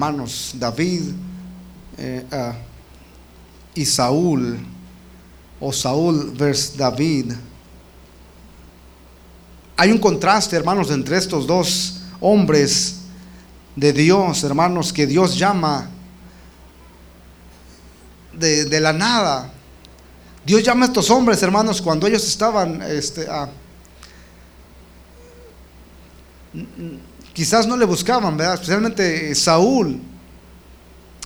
[0.00, 1.12] hermanos, David
[1.98, 2.24] eh,
[3.74, 4.58] y Saúl,
[5.60, 7.34] o Saúl versus David.
[9.76, 13.00] Hay un contraste, hermanos, entre estos dos hombres
[13.76, 15.90] de Dios, hermanos, que Dios llama
[18.32, 19.52] de, la nada.
[20.46, 23.28] Dios llama a estos hombres, hermanos, cuando ellos estaban, este,
[27.40, 28.56] quizás no le buscaban, ¿verdad?
[28.56, 29.98] Especialmente Saúl.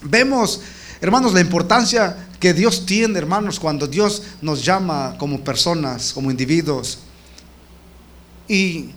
[0.01, 0.61] Vemos,
[1.01, 7.01] hermanos, la importancia que Dios tiene, hermanos, cuando Dios nos llama como personas, como individuos.
[8.47, 8.91] Y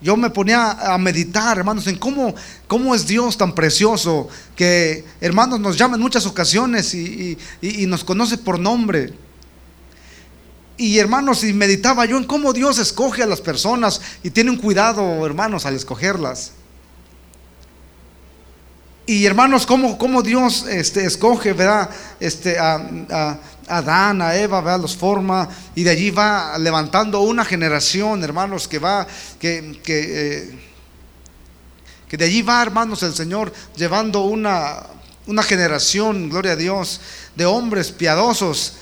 [0.00, 2.34] yo me ponía a meditar, hermanos, en cómo,
[2.66, 7.36] cómo es Dios tan precioso, que, hermanos, nos llama en muchas ocasiones y,
[7.86, 9.12] nos conoce por nombre.
[10.76, 14.56] Y hermanos, y meditaba yo en cómo Dios escoge a las personas y tiene un
[14.56, 16.52] cuidado, hermanos, al escogerlas.
[19.06, 21.90] Y hermanos, cómo, cómo Dios este, escoge, ¿verdad?
[22.18, 24.80] Este, a, Adán, a Eva, ¿verdad?
[24.80, 29.06] los forma y de allí va levantando una generación, hermanos, que va,
[29.38, 30.58] que, que, eh,
[32.08, 34.86] que de allí va, hermanos, el Señor llevando una,
[35.26, 37.00] una generación, gloria a Dios,
[37.36, 38.74] de hombres piadosos.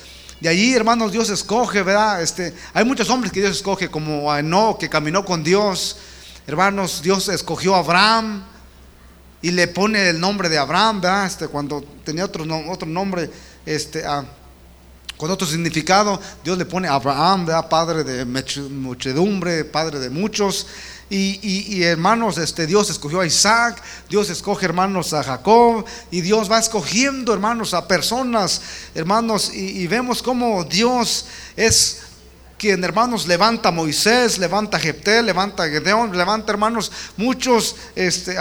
[0.43, 2.21] De allí, hermanos, Dios escoge, ¿verdad?
[2.21, 4.41] Este, hay muchos hombres que Dios escoge, como a
[4.77, 5.95] que caminó con Dios.
[6.45, 8.43] Hermanos, Dios escogió a Abraham
[9.41, 11.27] y le pone el nombre de Abraham, ¿verdad?
[11.27, 13.31] Este, cuando tenía otro, otro nombre,
[13.65, 14.03] este,
[15.17, 20.67] con otro significado, Dios le pone a Abraham, padre de muchedumbre, padre de muchos.
[21.09, 26.57] Y, hermanos, este, Dios escogió a Isaac, Dios escoge hermanos a Jacob, y Dios va
[26.57, 28.61] escogiendo hermanos a personas,
[28.95, 32.01] hermanos, y, vemos cómo Dios es
[32.57, 38.37] quien hermanos levanta a Moisés, levanta a levanta a Gedeón, levanta hermanos muchos este,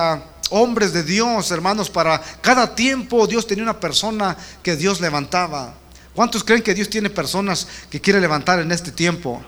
[0.51, 5.82] hombres de Dios, hermanos, para cada tiempo Dios tenía una persona que Dios levantaba.
[6.15, 9.43] ¿Cuántos creen que Dios tiene personas que quiere levantar en este tiempo?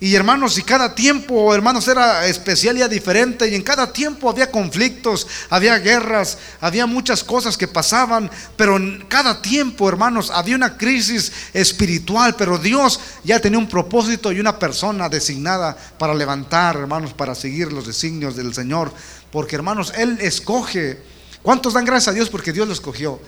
[0.00, 3.48] Y hermanos, y cada tiempo, hermanos, era especial y diferente.
[3.48, 8.30] Y en cada tiempo había conflictos, había guerras, había muchas cosas que pasaban.
[8.56, 12.34] Pero en cada tiempo, hermanos, había una crisis espiritual.
[12.36, 17.72] Pero Dios ya tenía un propósito y una persona designada para levantar, hermanos, para seguir
[17.72, 18.92] los designios del Señor.
[19.30, 21.00] Porque, hermanos, Él escoge.
[21.42, 23.20] ¿Cuántos dan gracias a Dios porque Dios lo escogió?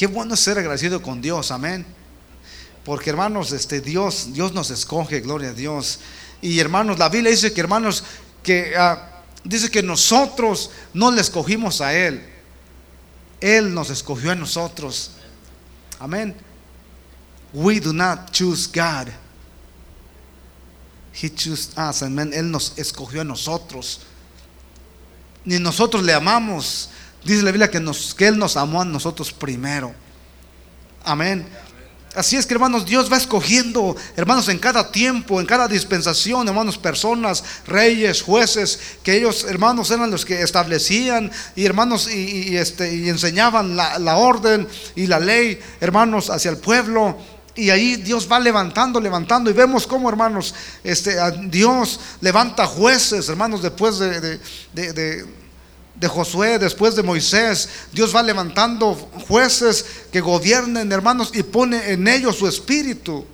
[0.00, 1.84] Qué bueno ser agradecido con Dios, amén.
[2.86, 6.00] Porque hermanos, este Dios, Dios nos escoge, gloria a Dios.
[6.40, 8.02] Y hermanos, la Biblia dice que hermanos,
[8.42, 12.26] que ah, dice que nosotros no le escogimos a Él.
[13.42, 15.10] Él nos escogió a nosotros.
[15.98, 16.34] Amén.
[17.52, 19.12] We do not choose God.
[21.12, 22.02] He chose us.
[22.02, 22.30] Amén.
[22.32, 24.00] Él nos escogió a nosotros.
[25.44, 26.88] Ni nosotros le amamos.
[27.24, 27.78] Dice la Biblia que,
[28.26, 29.94] Él nos amó a nosotros primero.
[31.04, 31.46] Amén.
[32.14, 36.76] Así es que hermanos, Dios va escogiendo, hermanos, en cada tiempo, en cada dispensación, hermanos,
[36.76, 43.76] personas, reyes, jueces, que ellos, hermanos, eran los que establecían y hermanos, y, este, enseñaban
[43.76, 44.66] la, orden
[44.96, 47.16] y la ley, hermanos, hacia el pueblo.
[47.54, 49.48] Y ahí Dios va levantando, levantando.
[49.48, 50.52] Y vemos cómo, hermanos,
[50.82, 54.40] este, Dios levanta jueces, hermanos, después de
[54.72, 55.26] de
[56.08, 58.94] Josué, después de Moisés, Dios va levantando
[59.28, 63.26] jueces que gobiernen, hermanos, y pone en ellos su espíritu.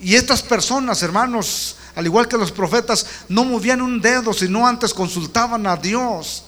[0.00, 4.92] Y estas personas, hermanos, al igual que los profetas, no movían un dedo, sino antes
[4.92, 6.44] consultaban a Dios.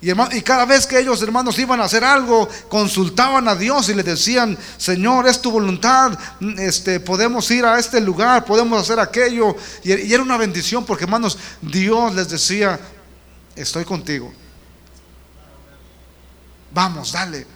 [0.00, 3.94] Y, y, cada vez que ellos, hermanos, iban a hacer algo, consultaban a Dios y
[3.94, 6.18] le decían, Señor, es tu voluntad,
[6.58, 9.54] este, podemos ir a este lugar, podemos hacer aquello.
[9.84, 12.80] Y, y era una bendición porque, hermanos, Dios les decía,
[13.60, 14.32] estoy contigo.
[16.72, 17.46] Vamos, dale.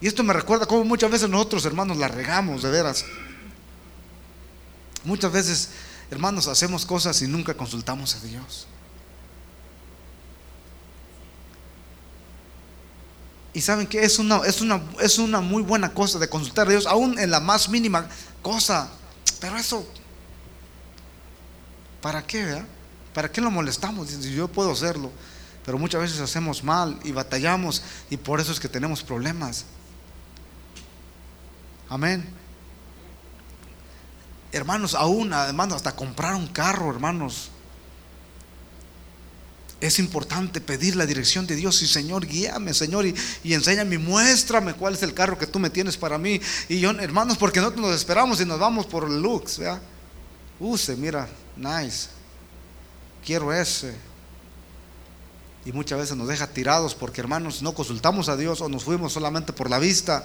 [0.00, 3.04] Y esto me recuerda cómo muchas veces nosotros, hermanos, la regamos, de veras.
[5.04, 5.70] Muchas veces,
[6.10, 8.66] hermanos, hacemos cosas y nunca consultamos a Dios.
[13.52, 16.70] Y saben que es una, es una, es una muy buena cosa de consultar a
[16.70, 18.08] Dios, aún en la más mínima
[18.40, 18.90] cosa.
[19.38, 19.86] Pero eso,
[22.00, 22.44] ¿para qué?
[22.44, 22.66] Verdad?
[23.14, 24.10] ¿Para qué lo molestamos?
[24.20, 25.10] yo puedo hacerlo.
[25.64, 29.66] Pero muchas veces hacemos mal y batallamos y por eso es que tenemos problemas.
[31.88, 32.26] Amén.
[34.52, 37.50] Hermanos, aún, hermanos, hasta comprar un carro, hermanos.
[39.80, 44.74] Es importante pedir la dirección de Dios y Señor, guíame, Señor, y, y, enséñame, muéstrame
[44.74, 46.40] cuál es el carro que tú me tienes para mí.
[46.68, 49.80] Y yo, hermanos, porque nosotros nos esperamos y nos vamos por el looks, ¿verdad?
[50.58, 52.08] Use, mira, nice,
[53.24, 53.94] quiero ese.
[55.64, 59.12] Y muchas veces nos deja tirados porque hermanos no consultamos a Dios o nos fuimos
[59.12, 60.24] solamente por la vista.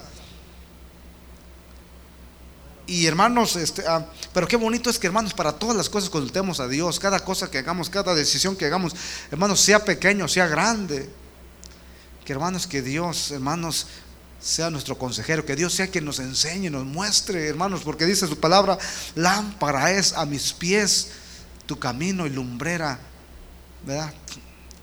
[2.86, 6.60] Y hermanos, este, ah, pero qué bonito es que hermanos, para todas las cosas consultemos
[6.60, 8.94] a Dios, cada cosa que hagamos, cada decisión que hagamos,
[9.30, 11.10] hermanos, sea pequeño, sea grande.
[12.24, 13.88] Que hermanos, que Dios, hermanos,
[14.40, 18.38] sea nuestro consejero, que Dios sea quien nos enseñe, nos muestre, hermanos, porque dice su
[18.38, 18.78] palabra,
[19.16, 21.08] lámpara es a mis pies
[21.66, 22.98] tu camino y lumbrera,
[23.84, 24.12] ¿verdad?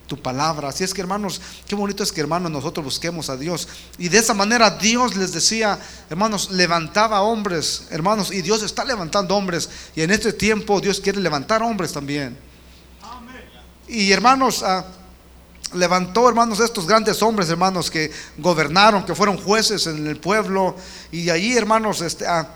[0.08, 0.70] Tu palabra.
[0.70, 3.68] Así es que hermanos, qué bonito es que hermanos nosotros busquemos a Dios.
[3.98, 9.36] Y de esa manera Dios les decía, hermanos, levantaba hombres, hermanos, y Dios está levantando
[9.36, 9.70] hombres.
[9.96, 12.38] Y en este tiempo Dios quiere levantar hombres también.
[13.88, 14.86] Y hermanos, ah,
[15.74, 20.76] levantó, hermanos, estos grandes hombres, hermanos, que gobernaron, que fueron jueces en el pueblo.
[21.12, 22.48] Y allí, hermanos, este, ah,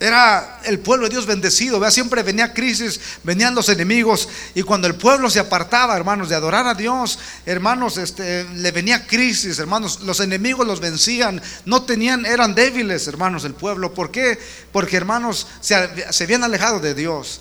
[0.00, 1.78] era el pueblo de Dios bendecido.
[1.78, 1.90] ¿vea?
[1.90, 4.28] Siempre venía crisis, venían los enemigos.
[4.54, 9.06] Y cuando el pueblo se apartaba, hermanos, de adorar a Dios, hermanos, este, le venía
[9.06, 10.00] crisis, hermanos.
[10.00, 11.40] Los enemigos los vencían.
[11.64, 13.94] No tenían, eran débiles, hermanos, el pueblo.
[13.94, 14.38] ¿Por qué?
[14.72, 15.76] Porque, hermanos, se,
[16.12, 17.40] se habían alejado de Dios.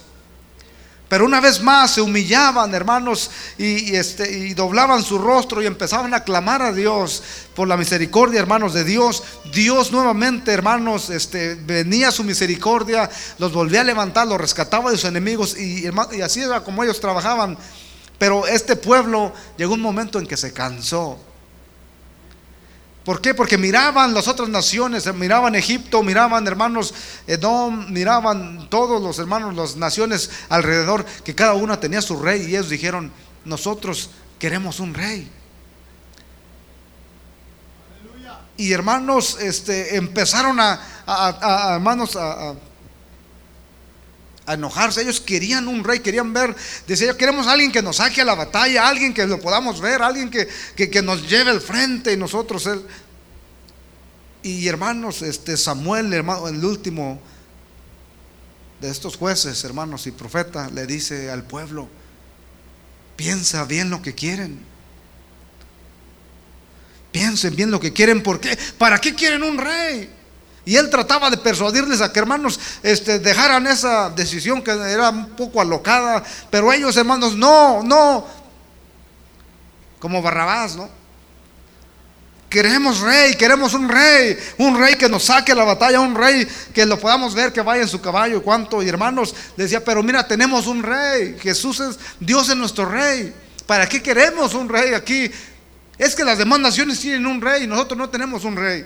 [1.11, 6.13] Pero una vez más se humillaban, hermanos, y, este, y doblaban su rostro y empezaban
[6.13, 7.21] a clamar a Dios
[7.53, 9.21] por la misericordia, hermanos, de Dios.
[9.51, 13.09] Dios nuevamente, hermanos, este, venía su misericordia,
[13.39, 17.01] los volvía a levantar, los rescataba de sus enemigos y, y así era como ellos
[17.01, 17.57] trabajaban.
[18.17, 21.19] Pero este pueblo llegó un momento en que se cansó.
[23.03, 23.33] ¿Por qué?
[23.33, 26.93] Porque miraban las otras naciones, miraban Egipto, miraban hermanos
[27.25, 32.49] Edom, miraban todos los hermanos, las naciones alrededor, que cada una tenía su rey y
[32.49, 33.11] ellos dijeron,
[33.43, 35.31] nosotros queremos un rey.
[38.57, 40.79] Y hermanos, este, empezaron a,
[41.73, 42.53] hermanos, a,
[44.45, 45.01] a enojarse.
[45.01, 46.55] Ellos querían un rey, querían ver,
[46.87, 50.29] decía, queremos alguien que nos saque a la batalla, alguien que lo podamos ver, alguien
[50.29, 52.81] que, que, nos lleve al frente y nosotros él.
[54.43, 57.21] Y hermanos, este Samuel, hermano, el último
[58.79, 61.87] de estos jueces, hermanos y profeta, le dice al pueblo,
[63.15, 64.71] piensa bien lo que quieren.
[67.11, 68.57] Piensen bien lo que quieren, ¿por qué?
[68.77, 70.20] ¿Para qué quieren un rey?
[70.63, 75.29] Y él trataba de persuadirles a que hermanos este, dejaran esa decisión que era un
[75.29, 78.27] poco alocada, pero ellos hermanos, no, no,
[79.99, 80.89] como Barrabás, ¿no?
[82.49, 86.85] Queremos rey, queremos un rey, un rey que nos saque la batalla, un rey que
[86.85, 88.83] lo podamos ver que vaya en su caballo y cuánto.
[88.83, 93.33] Y hermanos, decía, pero mira, tenemos un rey, Jesús es Dios es nuestro rey.
[93.65, 95.31] ¿Para qué queremos un rey aquí?
[95.97, 98.85] Es que las demás naciones tienen un rey y nosotros no tenemos un rey.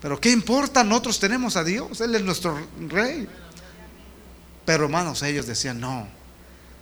[0.00, 0.82] Pero ¿qué importa?
[0.82, 2.58] Nosotros tenemos a Dios, Él es nuestro
[2.88, 3.28] rey.
[4.64, 6.06] Pero hermanos, ellos decían, no,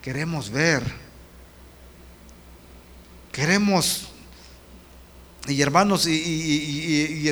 [0.03, 0.82] queremos ver,
[3.32, 4.09] queremos,
[5.47, 7.29] y hermanos, y,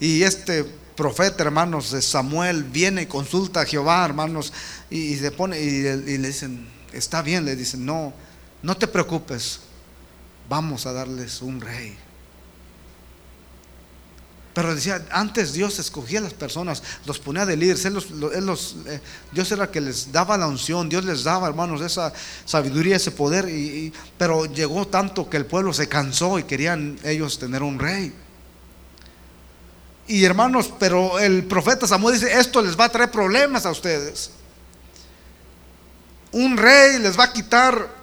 [0.00, 0.64] este
[0.96, 4.52] profeta, hermanos, Samuel viene y consulta a Jehová, hermanos,
[4.90, 8.12] y, se pone, y, le dicen, está bien, le dicen, no,
[8.62, 9.60] no te preocupes,
[10.48, 11.96] vamos a darles un rey.
[14.56, 19.02] Pero decía, antes Dios escogía a las personas, los ponía de líderes, él los, eh,
[19.30, 22.10] Dios era el que les daba la unción, Dios les daba, hermanos, esa
[22.46, 23.46] sabiduría, ese poder.
[24.16, 28.14] Pero llegó tanto que el pueblo se cansó y querían ellos tener un rey.
[30.08, 34.30] Y hermanos, pero el profeta Samuel dice, esto les va a traer problemas a ustedes.
[36.32, 37.94] Un rey les va a quitar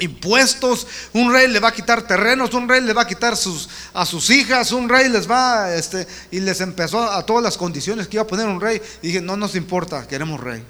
[0.00, 3.68] impuestos, un rey le va a quitar terrenos, un rey le va a quitar sus,
[3.92, 8.08] a sus hijas, un rey les va, este, y les empezó a todas las condiciones
[8.08, 8.80] que iba a poner un rey.
[9.02, 10.64] Y dije, no nos importa, queremos rey.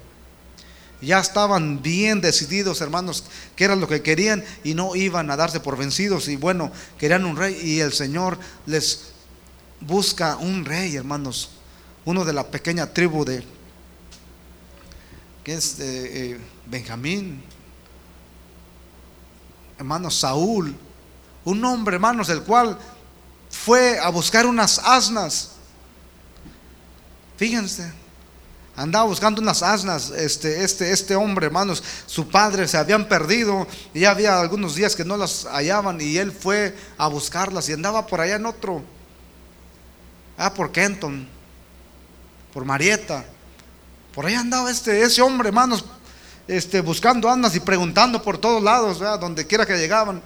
[1.00, 3.24] Ya estaban bien decididos, hermanos,
[3.56, 6.28] que era lo que querían y no iban a darse por vencidos.
[6.28, 9.06] Y bueno, querían un rey y el Señor les
[9.80, 11.50] busca un rey, hermanos.
[12.06, 13.44] Uno de la pequeña tribu de,
[15.42, 17.42] que es de, eh, Benjamín,
[19.84, 20.74] hermanos, Saúl,
[21.44, 22.78] un hombre, hermanos, el cual
[23.50, 25.50] fue a buscar unas asnas.
[27.36, 27.92] Fíjense,
[28.76, 34.00] andaba buscando unas asnas, este, este, este hombre, hermanos, su padre se habían perdido y
[34.00, 38.06] ya había algunos días que no las hallaban y él fue a buscarlas y andaba
[38.06, 38.82] por allá en otro,
[40.38, 41.28] ah, por Kenton,
[42.54, 43.24] por Marieta,
[44.14, 45.84] por ahí andaba este, ese hombre, hermanos,
[46.46, 50.22] este, buscando andas y preguntando por todos lados, donde quiera que llegaban.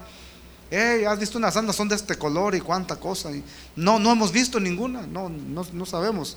[0.70, 3.30] Hey, ¿has visto unas andas son de este color y cuánta cosa?
[3.74, 6.36] No, no hemos visto ninguna, no, no, sabemos.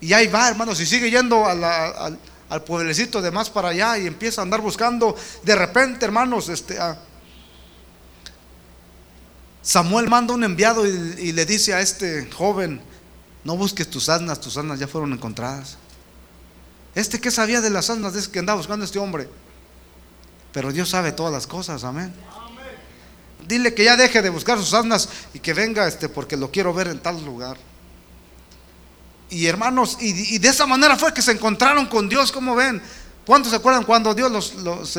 [0.00, 2.18] Y ahí va, hermanos, y sigue yendo al,
[2.64, 5.16] pueblecito de más para allá y empieza a andar buscando.
[5.42, 6.78] De repente, hermanos, este,
[9.62, 12.80] Samuel manda un enviado y, y, le dice a este joven,
[13.42, 15.76] no busques tus asnas, tus asnas ya fueron encontradas.
[16.94, 19.28] Este que sabía de las asnas es que andaba buscando este hombre.
[20.52, 22.12] Pero Dios sabe todas las cosas, amén.
[23.46, 26.74] Dile que ya deje de buscar sus asnas y que venga este porque lo quiero
[26.74, 27.56] ver en tal lugar.
[29.28, 32.82] Y hermanos, y, de esa manera fue que se encontraron con Dios, como ven.
[33.24, 34.98] ¿Cuántos se acuerdan cuando Dios los,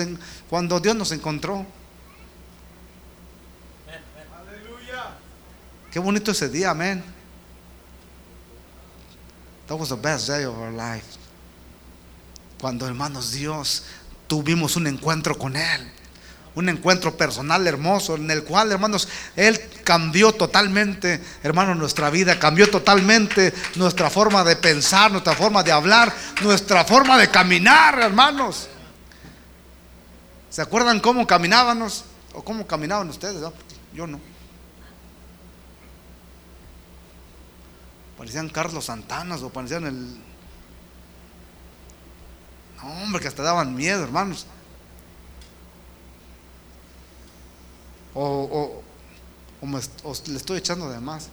[0.49, 1.65] cuando Dios nos encontró?
[5.91, 7.03] Qué bonito ese día, amén.
[9.67, 11.20] That was the best day of our life.
[12.61, 13.81] Cuando, hermanos, Dios
[14.27, 15.91] tuvimos un encuentro con Él.
[16.53, 22.69] Un encuentro personal hermoso en el cual, hermanos, Él cambió totalmente, hermanos, nuestra vida, cambió
[22.69, 26.13] totalmente nuestra forma de pensar, nuestra forma de hablar,
[26.43, 28.67] nuestra forma de caminar, hermanos.
[30.51, 32.05] ¿Se acuerdan cómo caminábamos?
[32.33, 33.41] ¿O cómo caminaban ustedes?
[33.91, 34.19] Yo no.
[38.19, 40.30] Parecían Carlos Santanas o parecían el...
[42.83, 44.45] Hombre, que hasta daban miedo, hermanos.
[48.13, 48.81] O,
[50.27, 51.29] le estoy echando de más.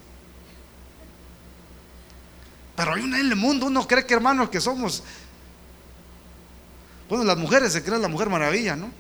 [2.77, 5.03] Pero hay una en el mundo, uno cree que hermanos que somos...
[7.09, 8.91] Bueno, las mujeres se creen la mujer maravilla, ¿no?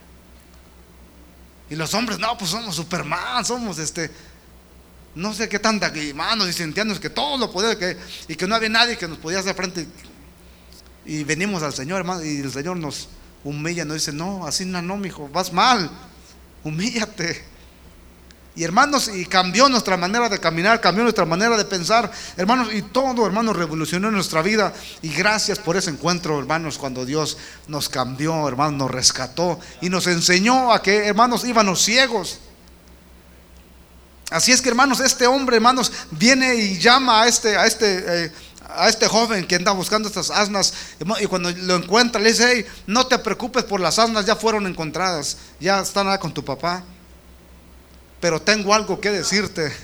[1.71, 4.11] Y los hombres, no, pues somos Superman, somos este
[5.15, 7.97] no sé qué tanta manos y sentíamos que todo lo podía que,
[8.29, 9.87] y que no había nadie que nos podía hacer frente.
[11.09, 13.09] Y venimos al Señor, hermano, y el Señor nos
[13.43, 15.91] humilla, nos dice, no, así no, no, hijo, vas mal,
[16.63, 17.47] humíllate.
[18.55, 22.83] Y hermanos, y cambió nuestra manera de caminar, cambió nuestra manera de pensar, hermanos, y
[22.83, 24.75] todo, hermanos, revolucionó nuestra vida.
[25.01, 27.39] Y gracias por ese encuentro, hermanos, cuando Dios
[27.69, 32.41] nos cambió, hermanos, nos rescató y nos enseñó a que, hermanos, íbamos ciegos
[34.31, 38.33] Así es que hermanos, este hombre, hermanos, viene y llama a este, a este, eh,
[38.69, 40.75] a este joven que anda buscando estas asnas
[41.21, 44.67] y cuando lo encuentra le dice, hey, no te preocupes por las asnas, ya fueron
[44.67, 46.85] encontradas, ya están con tu papá.
[48.21, 49.75] Pero tengo algo que decirte.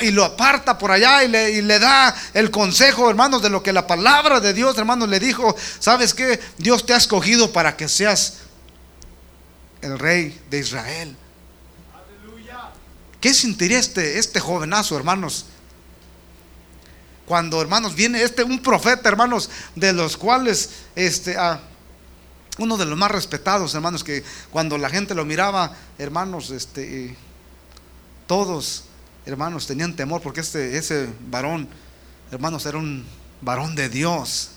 [0.00, 3.60] Y lo aparta por allá y le, y le, da el consejo, hermanos, de lo
[3.60, 5.56] que la palabra de Dios, hermanos, le dijo.
[5.80, 6.38] ¿Sabes qué?
[6.58, 8.34] Dios te ha escogido para que seas
[9.80, 11.16] el rey de Israel.
[13.20, 15.46] ¿Qué sentiría este, este jovenazo, hermanos?
[17.26, 21.60] Cuando, hermanos, viene este, un profeta, hermanos, de los cuales, este, ah,
[22.58, 27.16] uno de los más respetados, hermanos, que cuando la gente lo miraba, hermanos, este,
[28.26, 28.84] todos,
[29.26, 31.68] hermanos, tenían temor porque este, ese varón,
[32.30, 33.04] hermanos, era un
[33.40, 34.50] varón de Dios.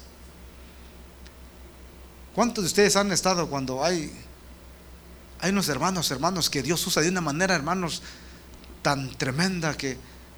[2.35, 4.11] ¿Cuántos de ustedes han estado cuando hay,
[5.39, 8.03] hay unos hermanos, hermanos, que Dios usa de una manera, hermanos,
[8.83, 9.97] tan tremenda que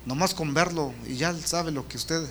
[0.09, 2.27] nomás con verlo y ya sabe lo que usted,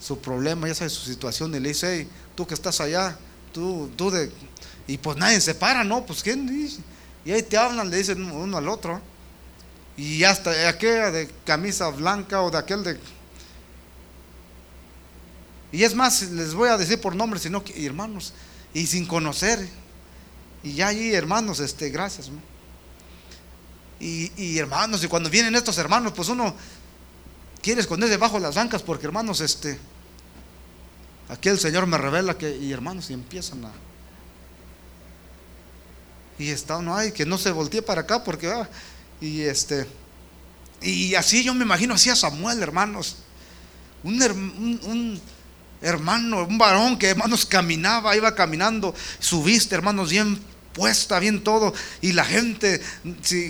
[0.00, 3.18] su problema, ya sabe su situación y le dice, tú que estás allá,
[3.52, 4.32] tú, tú de...
[4.86, 6.06] Y pues nadie se para, ¿no?
[6.06, 6.48] Pues quién.
[7.26, 9.02] Y ahí te hablan, le dicen uno al otro.
[9.98, 12.98] Y hasta aquella de camisa blanca o de aquel de...
[15.70, 18.32] Y es más, les voy a decir por nombre, sino que, hermanos,
[18.72, 19.68] y sin conocer.
[20.62, 22.30] Y ya allí, hermanos, este, gracias.
[24.00, 26.54] Y, hermanos, y cuando vienen estos hermanos, pues uno
[27.62, 29.78] quiere esconderse debajo de las bancas porque hermanos, este,
[31.28, 33.72] aquí el Señor me revela que, y hermanos, y empiezan a...
[36.38, 38.68] Y está uno, ay, que no se voltee para acá porque, ah,
[39.20, 39.88] y este,
[40.80, 43.16] y así yo me imagino así a Samuel, hermanos,
[44.04, 44.22] un,
[44.84, 45.20] un
[45.80, 50.38] hermano, un varón que hermanos caminaba, iba caminando, su vista, hermanos, bien
[50.78, 52.80] puesta, bien todo, y la gente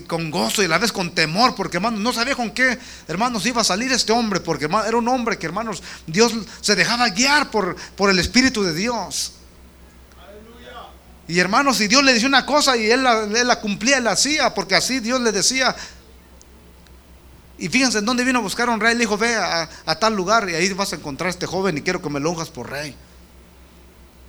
[0.06, 3.44] con gozo y a la vez con temor, porque hermanos, no sabía con qué, hermanos,
[3.44, 6.32] iba a salir este hombre, porque era un hombre que, hermanos, Dios
[6.62, 9.35] se dejaba guiar por, por el Espíritu de Dios.
[11.28, 14.54] Y hermanos, si Dios le decía una cosa y él la, cumplía, él la hacía,
[14.54, 15.76] porque así Dios le decía.
[17.58, 19.99] Y fíjense en dónde vino a buscar a un rey, le dijo, ve a, a
[19.99, 22.30] tal lugar y ahí vas a encontrar a este joven y quiero que me lo
[22.30, 22.97] unjas por rey.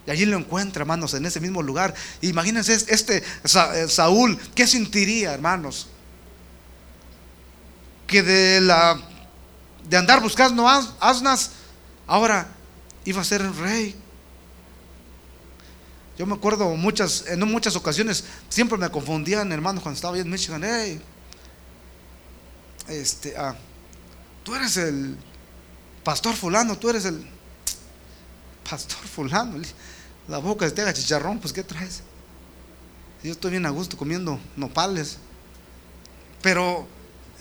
[0.07, 1.93] Y allí lo encuentra, hermanos, en ese mismo lugar.
[2.21, 5.87] Imagínense este eh, Saúl, ¿qué sentiría, hermanos?
[8.07, 8.99] Que de la
[9.89, 11.51] de andar buscando asnas,
[12.05, 12.47] ahora
[13.05, 13.95] iba a ser el rey.
[16.17, 20.29] Yo me acuerdo muchas, en muchas ocasiones, siempre me confundían, hermanos, cuando estaba ahí en
[20.29, 20.61] Michigan.
[20.63, 21.01] Hey,
[22.89, 23.55] este, ah,
[24.43, 25.15] tú eres el
[26.03, 27.25] pastor fulano, tú eres el
[28.69, 29.61] pastor fulano,
[30.27, 32.03] la boca se te haga chicharrón, pues ¿qué traes?
[33.23, 35.17] Yo estoy bien a gusto comiendo nopales.
[36.41, 36.87] Pero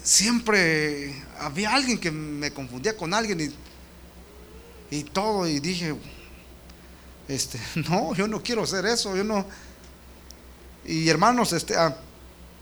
[0.02, 5.94] siempre había alguien que me confundía con alguien y, y todo, y dije,
[7.28, 9.46] este, no, yo no quiero hacer eso, yo no.
[10.84, 11.96] Y hermanos, este, a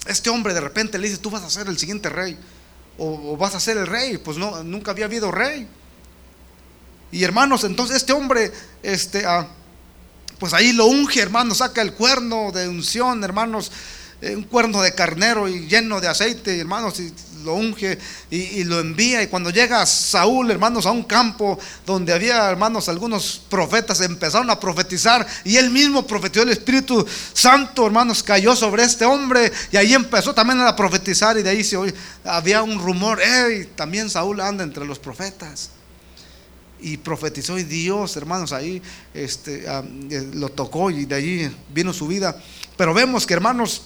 [0.06, 2.36] este hombre de repente le dice, tú vas a ser el siguiente rey,
[2.98, 5.68] o, vas a ser el rey, pues no, nunca había habido rey.
[7.12, 9.24] Y hermanos, entonces este hombre, este,
[10.38, 13.70] pues ahí lo unge, hermanos, saca el cuerno de unción, hermanos,
[14.20, 17.12] eh, un cuerno de carnero y lleno de aceite, hermanos, y
[17.44, 17.98] lo unge
[18.30, 19.22] y, lo envía.
[19.22, 24.58] Y cuando llega Saúl, hermanos, a un campo donde había, hermanos, algunos profetas, empezaron a
[24.58, 29.94] profetizar y él mismo profetizó el Espíritu Santo, hermanos, cayó sobre este hombre y ahí
[29.94, 31.76] empezó también a profetizar y de ahí se
[32.24, 35.70] había un rumor, hey, también Saúl anda entre los profetas
[36.80, 38.82] y profetizó y Dios, hermanos, ahí
[39.14, 42.40] este, ah, eh, lo tocó y de ahí vino su vida.
[42.76, 43.82] Pero vemos que, hermanos,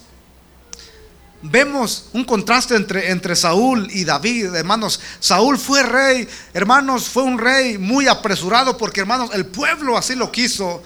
[1.42, 5.00] vemos un contraste entre, entre Saúl y David, hermanos.
[5.20, 10.30] Saúl fue rey, hermanos, fue un rey muy apresurado porque, hermanos, el pueblo así lo
[10.32, 10.82] quiso.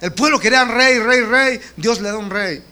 [0.00, 1.60] El pueblo quería rey, rey, rey.
[1.76, 2.62] Dios le da un rey.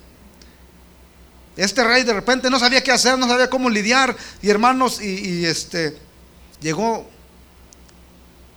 [1.56, 4.16] Este rey de repente no sabía qué hacer, no sabía cómo lidiar.
[4.40, 5.96] Y hermanos, y, este
[6.60, 7.10] llegó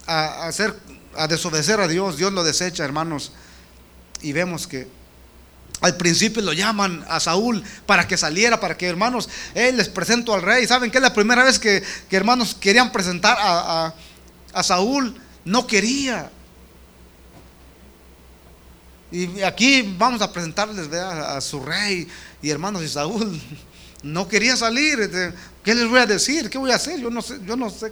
[0.06, 0.76] a, hacer,
[1.16, 2.18] a desobedecer a Dios.
[2.18, 3.32] Dios lo desecha, hermanos.
[4.22, 4.88] Y vemos que
[5.82, 10.34] al principio lo llaman a Saúl para que saliera, para que hermanos, él les presento
[10.34, 10.68] al rey.
[10.68, 13.94] ¿Saben que es la primera vez que, hermanos querían presentar a,
[14.64, 15.20] Saúl?
[15.44, 16.30] No quería.
[19.12, 22.08] Y aquí vamos a presentarles a, su rey.
[22.44, 23.42] Y hermanos, y Saúl
[24.04, 25.10] no quería salir.
[25.64, 26.48] ¿Qué les voy a decir?
[26.48, 27.00] ¿Qué voy a hacer?
[27.00, 27.92] Yo no sé, yo no sé,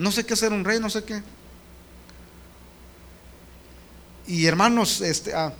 [0.00, 1.22] no sé qué ser un rey, no sé qué.
[4.26, 5.52] Y hermanos, este, ah,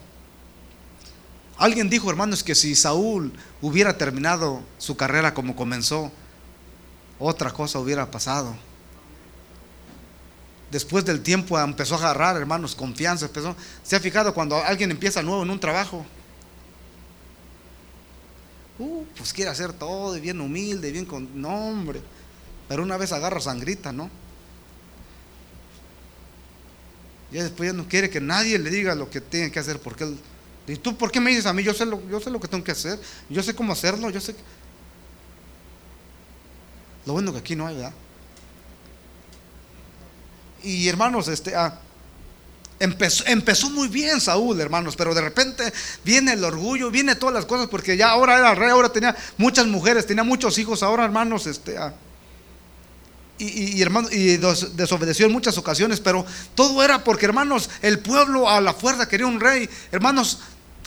[1.61, 6.11] Alguien dijo, hermanos, que si Saúl hubiera terminado su carrera como comenzó,
[7.19, 8.57] otra cosa hubiera pasado.
[10.71, 13.27] Después del tiempo empezó a agarrar, hermanos, confianza.
[13.27, 16.07] Empezó, ¿Se ha fijado cuando alguien empieza nuevo en un trabajo?
[18.79, 22.01] Uh, pues quiere hacer todo, bien humilde, bien con nombre.
[22.69, 24.09] Pero una vez agarra sangrita, ¿no?
[27.33, 30.05] Ya después ya no quiere que nadie le diga lo que tiene que hacer porque
[30.05, 30.19] él
[30.71, 31.63] ¿Y tú por qué me dices a mí?
[31.63, 32.99] Yo sé lo, yo sé lo que tengo que hacer.
[33.29, 34.09] Yo sé cómo hacerlo.
[34.11, 34.37] Yo sé.
[37.07, 37.93] Lo bueno que aquí no hay, ¿verdad?
[40.63, 41.81] Y hermanos, este, ah,
[42.79, 45.73] empezó, empezó muy bien Saúl, hermanos, pero de repente
[46.05, 49.67] viene el orgullo, viene todas las cosas, porque ya ahora era rey, ahora tenía muchas
[49.67, 51.95] mujeres, tenía muchos hijos, ahora hermanos, este, ah,
[53.45, 58.61] y, y, y desobedeció en muchas ocasiones, pero todo era porque, hermanos, el pueblo a
[58.61, 59.69] la fuerza quería un rey.
[59.91, 60.39] Hermanos,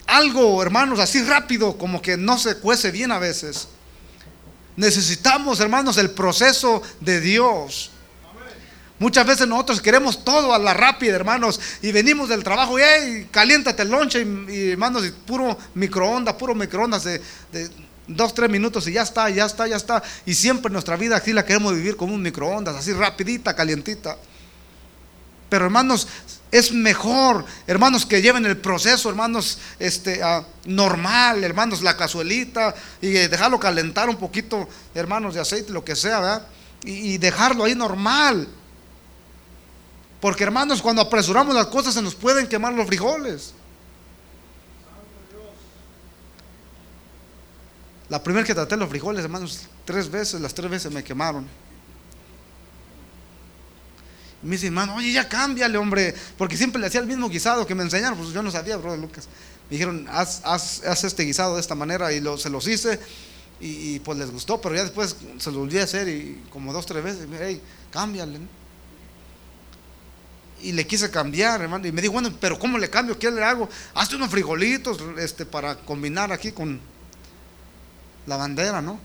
[0.05, 3.67] algo, hermanos, así rápido, como que no se cuece bien a veces.
[4.75, 7.91] Necesitamos, hermanos, el proceso de Dios.
[8.99, 13.27] Muchas veces nosotros queremos todo a la rápida, hermanos, y venimos del trabajo y hey,
[13.31, 17.21] caliéntate el lonche, y, hermanos, y puro microondas, puro microondas de,
[18.07, 20.03] dos, tres minutos y ya está, ya está, ya está.
[20.25, 24.17] Y siempre nuestra vida aquí la queremos vivir como un microondas, así rapidita, calientita.
[25.49, 26.07] Pero hermanos,
[26.51, 30.21] es mejor, hermanos, que lleven el proceso, hermanos, este,
[30.65, 36.19] normal, hermanos, la cazuelita y dejarlo calentar un poquito, hermanos, de aceite, lo que sea,
[36.19, 36.47] ¿verdad?
[36.83, 38.47] Y dejarlo ahí normal.
[40.19, 43.53] Porque, hermanos, cuando apresuramos las cosas se nos pueden quemar los frijoles.
[48.09, 51.47] La primera que traté los frijoles, hermanos, tres veces, las tres veces me quemaron
[54.43, 57.73] me dice, hermano, oye, ya cámbiale, hombre, porque siempre le hacía el mismo guisado que
[57.73, 59.27] me enseñaron, pues yo no sabía, brother Lucas.
[59.69, 62.99] Me dijeron, haz, haz, este guisado de esta manera y se los hice
[63.61, 66.85] y, pues les gustó, pero ya después se lo volví a hacer y como dos,
[66.85, 67.61] tres veces, hey,
[67.91, 68.39] cámbiale.
[70.61, 73.17] Y le quise cambiar, hermano, y me dijo, bueno, pero ¿cómo le cambio?
[73.17, 73.69] ¿Qué le hago?
[73.93, 76.79] Hazte unos frijolitos este, para combinar aquí con
[78.27, 78.99] la bandera, ¿no?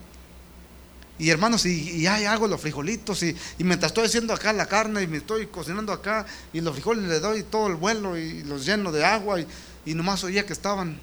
[1.18, 5.02] Y hermanos, y, ya hago los frijolitos y, y, mientras estoy haciendo acá la carne
[5.02, 8.64] y me estoy cocinando acá y los frijoles le doy todo el vuelo y los
[8.64, 9.46] lleno de agua y,
[9.84, 11.00] y nomás oía que estaban.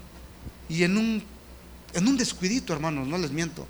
[0.68, 1.22] Y en un,
[1.92, 3.66] en un descuidito, hermanos, no les miento.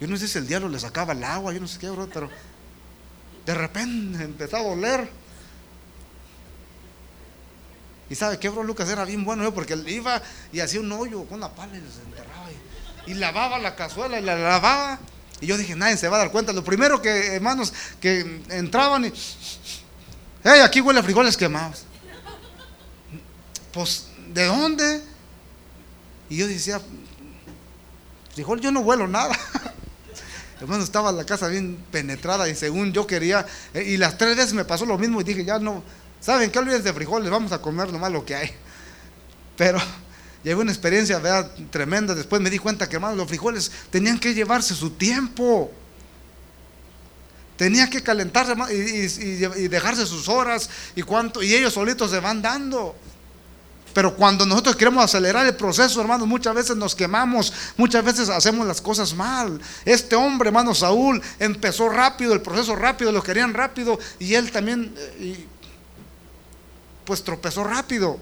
[0.00, 2.28] Yo no sé si el diablo le sacaba el agua, yo no sé qué, pero
[3.46, 5.08] de repente empezaba a oler.
[8.10, 9.52] Y sabe que, bro, Lucas era bien bueno, ¿eh?
[9.52, 10.20] porque él iba
[10.52, 12.44] y hacía un hoyo con una pala y se enterraba
[13.06, 14.98] y lavaba la cazuela y la lavaba.
[15.40, 16.52] Y yo dije, nadie se va a dar cuenta.
[16.52, 19.12] Lo primero que, hermanos, que entraban y
[20.44, 21.84] hey, aquí huele a frijoles quemados.
[23.72, 25.02] Pues, ¿de dónde?
[26.30, 26.80] Y yo decía,
[28.34, 29.36] frijol, yo no huelo nada.
[30.60, 34.54] Hermano, estaba la casa bien penetrada y según yo quería, eh, y las tres veces
[34.54, 35.82] me pasó lo mismo y dije, ya no,
[36.24, 37.30] ¿saben qué olvides de frijoles?
[37.30, 38.50] Vamos a comer nomás lo que hay.
[39.56, 39.78] Pero
[40.42, 41.50] llegó una experiencia ¿verdad?
[41.70, 42.14] tremenda.
[42.14, 45.70] Después me di cuenta que, hermano, los frijoles tenían que llevarse su tiempo.
[47.56, 52.96] Tenía que calentarse y, dejarse sus horas y cuánto, y ellos solitos se van dando.
[53.94, 58.66] Pero cuando nosotros queremos acelerar el proceso, hermanos, muchas veces nos quemamos, muchas veces hacemos
[58.66, 59.60] las cosas mal.
[59.84, 64.92] Este hombre, hermano Saúl, empezó rápido, el proceso rápido, lo querían rápido, y él también,
[65.20, 65.46] eh,
[67.04, 68.18] pues tropezó rápido.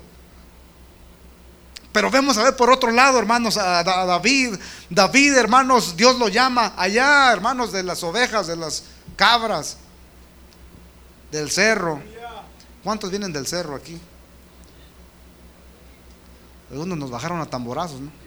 [1.92, 4.54] Pero vemos a ver por otro lado, hermanos, a David.
[4.88, 9.76] David, hermanos, Dios lo llama allá, hermanos, de las ovejas, de las cabras,
[11.30, 12.00] del cerro.
[12.82, 14.00] ¿Cuántos vienen del cerro aquí?
[16.70, 18.21] Algunos nos bajaron a tamborazos, ¿no?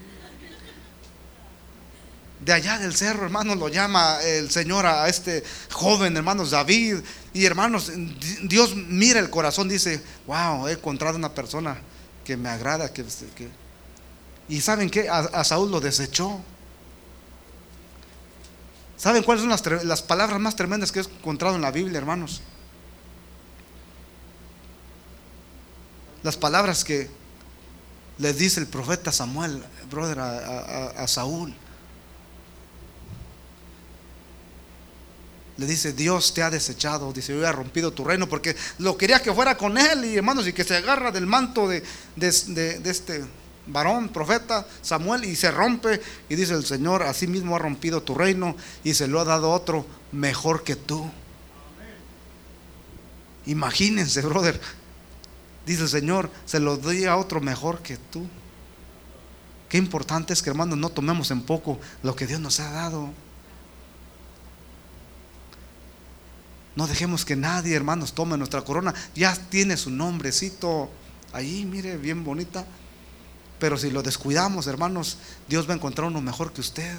[2.39, 6.97] De allá del cerro, hermanos, lo llama el Señor a este joven, hermanos, David.
[7.33, 7.91] Y hermanos,
[8.43, 11.77] Dios mira el corazón, dice, wow, he encontrado una persona
[12.23, 12.91] que me agrada.
[12.91, 13.05] Que,
[14.49, 16.41] y saben que a Saúl lo desechó.
[18.97, 22.41] ¿Saben cuáles son las, las palabras más tremendas que he encontrado en la Biblia, hermanos?
[26.23, 27.09] Las palabras que
[28.17, 31.53] le dice el profeta Samuel, brother, a, Saúl.
[35.57, 39.21] Le dice, Dios te ha desechado, dice, yo he rompido tu reino, porque lo quería
[39.21, 41.81] que fuera con él, y hermanos, y que se agarra del manto de,
[42.15, 43.23] de, de este
[43.67, 48.15] varón, profeta, Samuel, y se rompe y dice el Señor, así mismo ha rompido tu
[48.15, 51.09] reino y se lo ha dado otro mejor que tú.
[53.45, 54.59] Imagínense, brother,
[55.65, 58.27] dice el Señor, se lo doy a otro mejor que tú.
[59.69, 63.11] Qué importante es que hermanos no tomemos en poco lo que Dios nos ha dado.
[66.75, 68.93] No dejemos que nadie, hermanos, tome nuestra corona.
[69.15, 70.89] Ya tiene su nombrecito
[71.31, 72.65] allí, mire, bien bonita.
[73.59, 76.97] Pero si lo descuidamos, hermanos, Dios va a encontrar uno mejor que usted.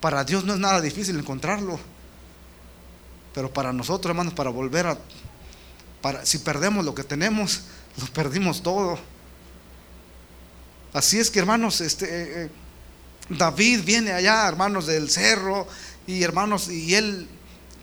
[0.00, 1.80] Para Dios no es nada difícil encontrarlo.
[3.34, 4.98] Pero para nosotros, hermanos, para volver a...
[6.02, 7.62] Para, si perdemos lo que tenemos,
[8.00, 8.98] lo perdimos todo.
[10.92, 12.50] Así es que, hermanos, este, eh, eh,
[13.30, 15.66] David viene allá, hermanos, del cerro,
[16.06, 17.28] y hermanos, y él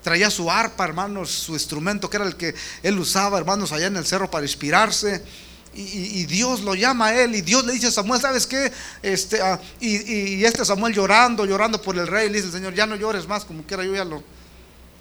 [0.03, 3.97] traía su arpa, hermanos, su instrumento que era el que él usaba, hermanos, allá en
[3.97, 5.23] el cerro para inspirarse.
[5.75, 8.71] Y, Dios lo llama a él y Dios le dice a Samuel, ¿sabes qué?
[9.01, 12.85] Este, ah, y, este Samuel llorando, llorando por el rey, le dice el Señor, ya
[12.85, 14.23] no llores más, como quiera yo ya lo...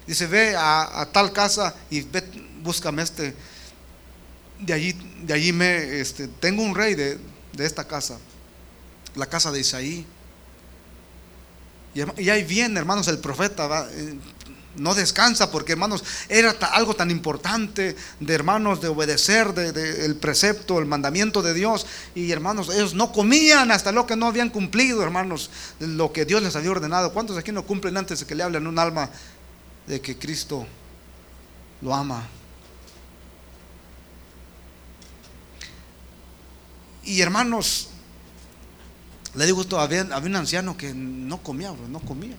[0.07, 2.23] Dice, ve a, tal casa y ve,
[2.63, 3.35] búscame este.
[4.59, 7.19] De allí, de allí me, este, tengo un rey de,
[7.59, 8.17] esta casa,
[9.15, 10.05] la casa de Isaí.
[11.93, 14.17] Y, ahí viene, hermanos, el profeta, va, eh,
[14.75, 20.79] no descansa porque hermanos era algo tan importante de hermanos de obedecer de, el precepto
[20.79, 21.85] el mandamiento de Dios.
[22.15, 26.41] Y hermanos ellos no comían hasta lo que no habían cumplido hermanos lo que Dios
[26.41, 27.13] les había ordenado.
[27.13, 29.09] ¿cuántos aquí no cumplen antes de que le hablen un alma
[29.87, 30.65] de que Cristo
[31.81, 32.27] lo ama
[37.03, 37.89] y hermanos
[39.35, 42.35] le digo esto había, había un anciano que no comía no comía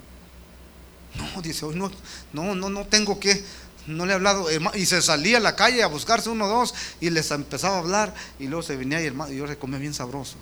[1.17, 1.91] no, dice, hoy no,
[2.33, 3.45] no, no, no tengo que,
[3.87, 4.47] no le he hablado.
[4.75, 7.79] Y se salía a la calle a buscarse uno o dos y les empezaba a
[7.81, 10.37] hablar y luego se venía y, hermano, y yo se comía bien sabroso.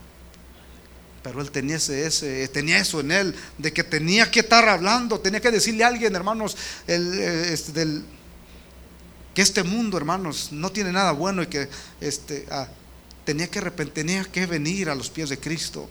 [1.22, 5.40] Pero él tenía, ese, tenía eso en él, de que tenía que estar hablando, tenía
[5.40, 6.56] que decirle a alguien, hermanos,
[6.88, 8.04] el, eh, este, del,
[9.34, 11.68] que este mundo, hermanos, no tiene nada bueno y que
[12.00, 12.68] este, ah,
[13.24, 15.88] tenía, que, tenía que venir a los pies de Cristo.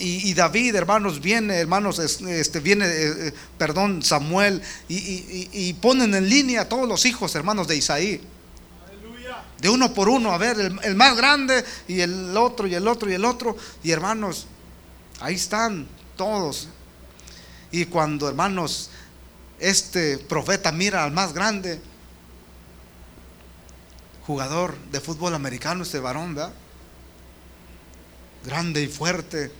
[0.00, 6.62] Y, David, hermanos, viene, hermanos, este, viene, eh, eh, perdón, Samuel, y, ponen en línea
[6.62, 8.20] a todos los hijos, hermanos de Isaí.
[9.60, 13.10] De uno por uno, a ver, el, más grande y el otro y el otro
[13.10, 13.56] y el otro.
[13.82, 14.46] Y hermanos,
[15.18, 16.68] ahí están todos.
[17.72, 18.90] Y cuando, hermanos,
[19.58, 21.80] este profeta mira al más grande,
[24.28, 26.52] jugador de fútbol americano, este varón, ¿verdad?
[28.44, 29.50] Grande y fuerte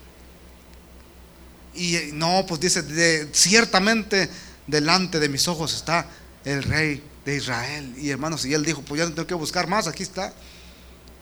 [1.74, 4.28] y no, pues dice, de, ciertamente
[4.66, 6.06] delante de mis ojos está
[6.44, 7.94] el rey de Israel.
[7.98, 10.32] Y hermanos, y él dijo, pues ya no tengo que buscar más, aquí está.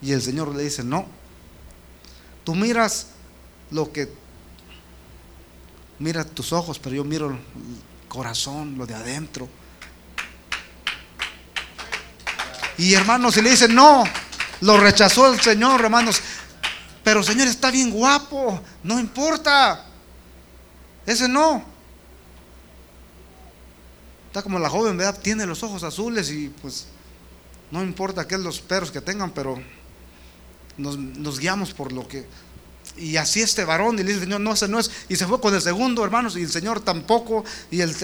[0.02, 1.06] Y el Señor le dice, no,
[2.44, 3.09] tú miras
[3.70, 4.09] lo que,
[5.98, 7.38] mira tus ojos, pero yo miro el
[8.09, 9.48] corazón, lo de adentro.
[12.78, 14.04] Y hermanos, y le dice, no,
[14.61, 16.20] lo rechazó el Señor, hermanos.
[17.02, 19.85] Pero Señor está bien guapo, no importa.
[21.06, 21.64] Ese no.
[24.26, 25.18] Está como la joven, ¿verdad?
[25.20, 26.88] Tiene los ojos azules y pues
[27.70, 29.58] no importa qué los perros que tengan, pero
[30.76, 32.26] nos, guiamos por lo que
[32.96, 34.90] y así este varón, y le dice, Señor, no, ese no es.
[35.08, 37.44] Y se fue con el segundo, hermanos, y el Señor tampoco.
[37.70, 37.94] Y, el,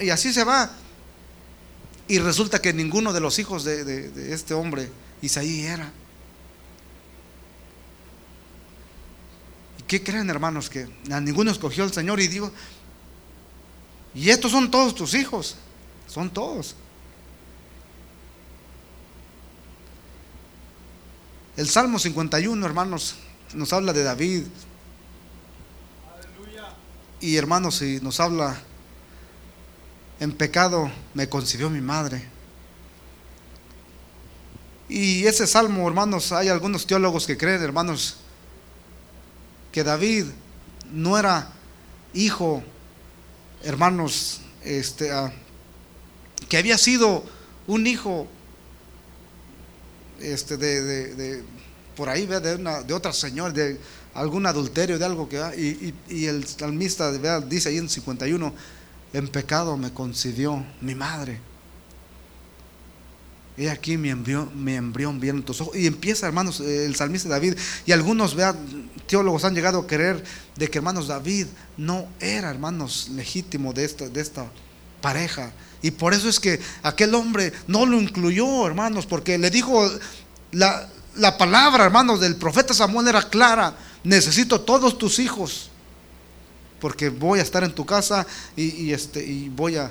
[0.00, 0.70] y así se va.
[2.06, 4.90] Y resulta que ninguno de los hijos de, este hombre,
[5.20, 5.92] Isaí, era.
[9.88, 10.70] Qué creen, hermanos?
[10.70, 12.52] Que a ninguno escogió el Señor y digo,
[14.14, 15.56] y estos son todos tus hijos.
[16.06, 16.74] Son todos.
[21.56, 23.16] El Salmo 51, hermanos,
[23.54, 24.44] nos habla de David.
[27.20, 28.56] Y hermanos, si nos habla,
[30.20, 32.28] en pecado me concibió mi madre.
[34.88, 38.18] Y ese salmo, hermanos, hay algunos teólogos que creen, hermanos,
[39.72, 40.26] que David
[40.92, 41.52] no era
[42.14, 42.62] hijo,
[43.62, 45.32] hermanos, este, ah,
[46.48, 47.24] que había sido
[47.66, 48.26] un hijo
[50.20, 51.42] este, de,
[51.96, 53.78] por ahí, de, de otra señora, de
[54.14, 55.38] algún adulterio, de algo que...
[55.56, 58.54] Y, y, el salmista dice ahí en 51,
[59.12, 61.40] en pecado me concibió mi madre.
[63.58, 65.76] Y aquí mi embrión, mi embrión tus ojos.
[65.76, 67.56] Y empieza, hermanos, el salmista David.
[67.86, 68.36] Y algunos
[69.08, 70.22] teólogos han llegado a creer
[70.54, 74.46] de que, hermanos, David no era, hermanos, legítimo de esta,
[75.00, 75.52] pareja.
[75.82, 79.90] Y por eso es que aquel hombre no lo incluyó, hermanos, porque le dijo,
[80.52, 83.76] la, la palabra, hermanos, del profeta Samuel era clara.
[84.04, 85.70] Necesito todos tus hijos.
[86.80, 89.90] Porque voy a estar en tu casa y, este, y voy a...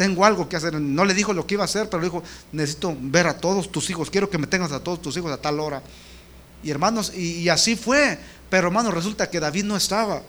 [0.00, 0.80] Tengo algo que hacer.
[0.80, 3.70] No le dijo lo que iba a hacer, pero le dijo, necesito ver a todos
[3.70, 4.08] tus hijos.
[4.08, 5.82] Quiero que me tengas a todos tus hijos a tal hora.
[6.62, 8.18] Y hermanos, y, así fue.
[8.48, 10.22] Pero hermanos, resulta que David no estaba.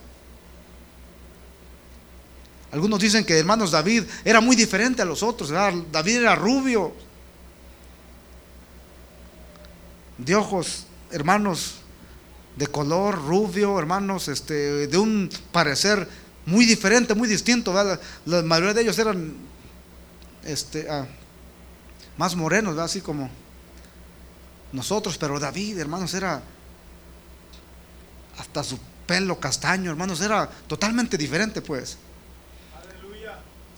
[2.73, 5.51] Algunos dicen que hermanos David era muy diferente a los otros.
[5.51, 6.91] David era rubio,
[10.17, 11.75] de ojos, hermanos,
[12.57, 16.09] de color rubio, hermanos, este, de un parecer
[16.45, 17.73] muy diferente, muy distinto.
[18.25, 19.50] La, mayoría de ellos eran
[20.43, 21.07] este, ah,
[22.17, 23.29] más morenos, así como
[24.71, 26.41] nosotros, pero David, hermanos, era
[28.37, 31.97] hasta su pelo castaño, hermanos, era totalmente diferente, pues.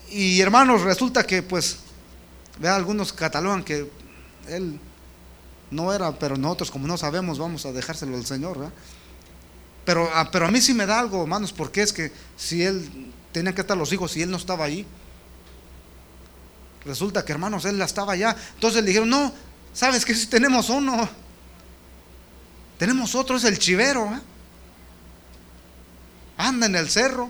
[0.10, 1.78] Y hermanos, resulta que, pues,
[2.60, 3.90] vea, algunos catalogan que
[4.48, 4.80] él
[5.72, 8.72] no era, pero nosotros como no sabemos vamos a dejárselo al Señor.
[9.86, 13.12] Pero, ah, pero a mí sí me da algo, hermanos, porque es que si él
[13.32, 14.86] tenía que estar los hijos y él no estaba ahí,
[16.86, 18.36] resulta que hermanos, él estaba allá.
[18.56, 19.34] Entonces le dijeron, no,
[19.74, 21.10] ¿sabes que si tenemos uno?
[22.78, 24.12] Tenemos otro, es el chivero.
[26.38, 27.30] Anda en el cerro.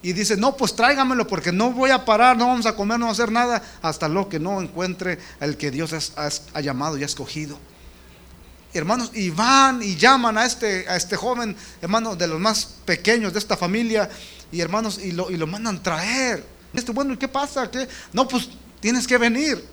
[0.00, 3.06] Y dice, no, pues tráigamelo porque no voy a parar, no vamos a comer, no
[3.06, 7.02] vamos a hacer nada hasta lo que no encuentre el que Dios ha, llamado y
[7.02, 7.58] ha escogido.
[8.72, 13.32] Hermanos, y van y llaman a este, a este joven, hermano, de los más pequeños
[13.32, 14.08] de esta familia,
[14.52, 16.44] y hermanos, y lo, y lo mandan traer.
[16.72, 17.68] Este, bueno, ¿y qué pasa?
[17.70, 17.88] ¿Qué?
[18.12, 19.64] No, pues tienes que venir.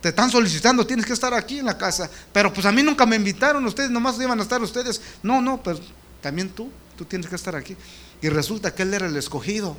[0.00, 2.10] Te están solicitando, tienes que estar aquí en la casa.
[2.32, 5.00] Pero pues a mí nunca me invitaron, ustedes nomás iban a estar ustedes.
[5.22, 5.78] No, no, pues
[6.20, 7.76] también tú, tú tienes que estar aquí.
[8.20, 9.76] Y resulta que él era el escogido.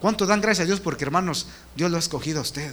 [0.00, 0.80] ¿Cuánto dan gracias a Dios?
[0.80, 2.72] Porque hermanos, Dios lo ha escogido a usted.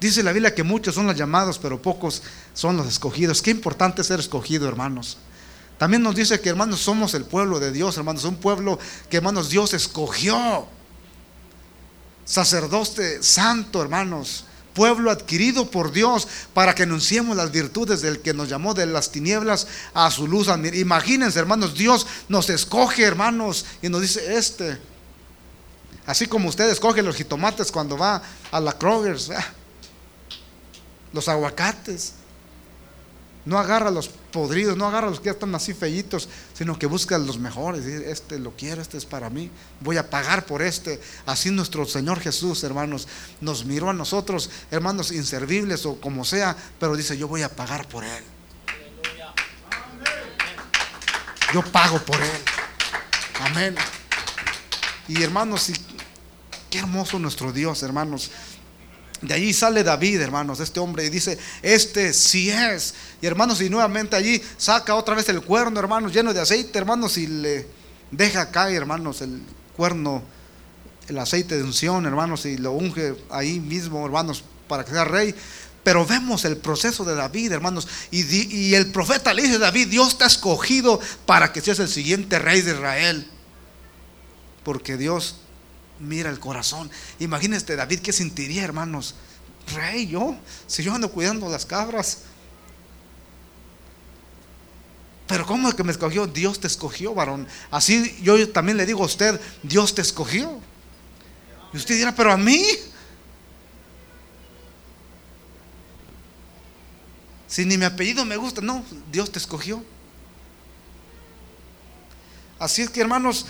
[0.00, 3.40] Dice la Biblia que muchos son los llamados, pero pocos son los escogidos.
[3.40, 5.18] Qué importante ser escogido, hermanos.
[5.78, 8.24] También nos dice que, hermanos, somos el pueblo de Dios, hermanos.
[8.24, 10.66] Un pueblo que, hermanos, Dios escogió.
[12.32, 18.48] Sacerdote santo, hermanos pueblo adquirido por Dios para que anunciemos las virtudes del que nos
[18.48, 20.48] llamó de las tinieblas a su luz.
[20.72, 24.78] Imagínense, hermanos, Dios nos escoge, hermanos, y nos dice este.
[26.06, 29.30] Así como usted escoge los jitomates cuando va a la Kroger's,
[31.12, 32.14] los aguacates.
[33.44, 37.18] No agarra los podridos, no agarra los que ya están así feitos, sino que busca
[37.18, 37.84] los mejores.
[37.84, 39.50] Este lo quiero, este es para mí.
[39.80, 41.00] Voy a pagar por este.
[41.26, 43.08] Así nuestro Señor Jesús, hermanos,
[43.40, 47.88] nos miró a nosotros, hermanos, inservibles o como sea, pero dice, yo voy a pagar
[47.88, 48.24] por él.
[51.52, 52.40] Yo pago por él.
[53.40, 53.74] Amén.
[55.08, 55.70] Y hermanos,
[56.70, 58.30] qué hermoso nuestro Dios, hermanos.
[59.22, 62.94] De allí sale David, hermanos, este hombre, y dice, este sí es.
[63.20, 67.16] Y hermanos, y nuevamente allí saca otra vez el cuerno, hermanos, lleno de aceite, hermanos,
[67.16, 67.66] y le
[68.10, 69.40] deja caer, hermanos, el
[69.76, 70.22] cuerno
[71.08, 75.34] el aceite de unción, hermanos, y lo unge ahí mismo, hermanos, para que sea rey.
[75.82, 77.88] Pero vemos el proceso de David, hermanos.
[78.10, 81.88] Y, el profeta le dice a David, Dios te ha escogido para que seas el
[81.88, 83.28] siguiente rey de Israel.
[84.62, 85.36] Porque Dios
[86.02, 86.90] mira el corazón.
[87.18, 89.14] Imagínese David qué sentiría, hermanos.
[89.74, 90.36] Rey, yo,
[90.66, 92.22] si yo ando cuidando las cabras.
[95.26, 96.26] Pero ¿cómo es que me escogió?
[96.26, 97.46] Dios te escogió, varón.
[97.70, 100.60] Así yo también le digo a usted, Dios te escogió.
[101.72, 102.62] Y usted dirá, pero a mí.
[107.46, 109.84] Si ni mi apellido me gusta, no, Dios te escogió.
[112.58, 113.46] Así es que hermanos,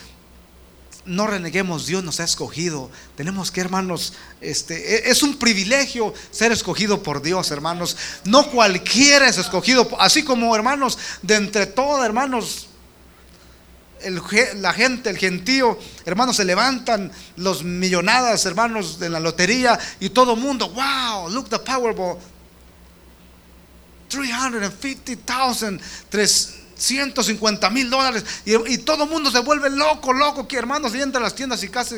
[1.05, 2.91] no reneguemos, Dios nos ha escogido.
[3.17, 7.97] Tenemos que, hermanos, este, e, es un privilegio ser escogido por Dios, hermanos.
[8.25, 12.69] No cualquiera es escogido, así como, hermanos, de entre todos, hermanos,
[14.57, 20.35] la gente, el gentío, hermanos, se levantan los millonadas, hermanos, de la lotería y todo
[20.35, 22.19] el mundo, wow, look the Powerball.
[24.09, 25.81] 350,000,
[26.83, 28.25] 350 mil dólares.
[28.45, 31.63] Y, todo el mundo se vuelve loco, loco, que hermanos, y entra a las tiendas
[31.63, 31.97] y casi,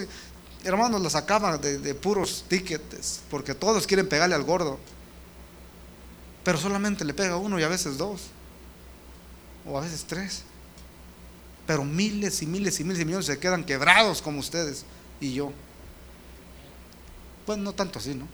[0.62, 4.78] hermanos, las acaban de, puros tickets, porque todos quieren pegarle al gordo.
[6.44, 8.22] Pero solamente le pega uno y a veces dos,
[9.66, 10.42] o a veces tres.
[11.66, 14.84] Pero miles y miles y miles y millones se quedan quebrados como ustedes
[15.18, 15.50] y yo.
[17.46, 18.28] Pues no tanto así, ¿no?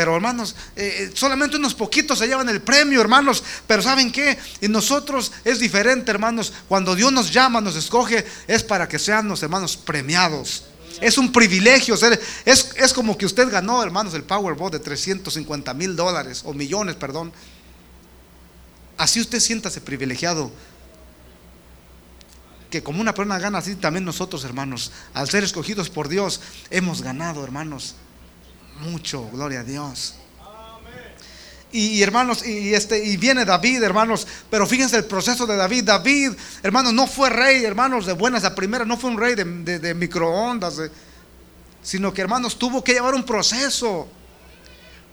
[0.00, 3.44] Pero hermanos, eh, eh, solamente unos poquitos se llevan el premio, hermanos.
[3.66, 4.38] Pero ¿saben qué?
[4.62, 6.54] En nosotros es diferente, hermanos.
[6.68, 10.64] Cuando Dios nos llama, nos escoge, es para que seamos, hermanos, premiados.
[11.02, 11.98] Es un privilegio.
[11.98, 16.54] Ser, es, es como que usted ganó, hermanos, el Powerball de 350 mil dólares, o
[16.54, 17.30] millones, perdón.
[18.96, 20.50] Así usted siéntase privilegiado.
[22.70, 27.02] Que como una persona gana, así también nosotros, hermanos, al ser escogidos por Dios, hemos
[27.02, 27.96] ganado, hermanos
[28.80, 30.14] mucho, gloria a Dios.
[31.72, 35.84] Y, hermanos, y este, y viene David, hermanos, pero fíjense el proceso de David.
[35.84, 36.32] David,
[36.64, 40.80] hermanos, no fue rey, hermanos, de buenas a primera, no fue un rey de, microondas,
[41.80, 44.08] sino que, hermanos, tuvo que llevar un proceso.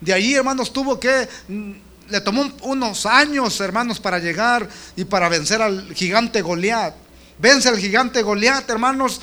[0.01, 1.71] De ahí, hermanos, tuvo que, mm,
[2.09, 6.95] le tomó unos años, hermanos, para llegar y para vencer al gigante Goliat.
[7.39, 9.21] Vence al gigante Goliat, hermanos,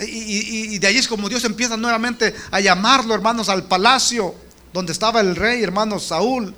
[0.00, 4.34] y, de ahí es como Dios empieza nuevamente a llamarlo, hermanos, al palacio
[4.72, 6.54] donde estaba el rey, hermanos, Saúl.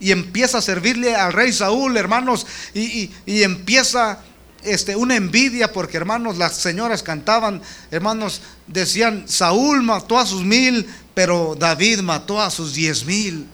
[0.00, 2.46] Y empieza a servirle al rey Saúl, hermanos.
[2.72, 4.20] Y, empieza
[4.62, 10.88] este, una envidia porque, hermanos, las señoras cantaban, hermanos, decían, Saúl mató a sus mil,
[11.12, 13.46] pero David mató a sus diez mil.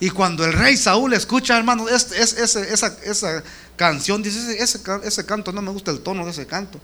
[0.00, 3.44] Y cuando el rey Saúl escucha, hermanos, esa, esa,
[3.76, 6.80] canción, dice, ese, ese canto, no me gusta el tono de ese canto.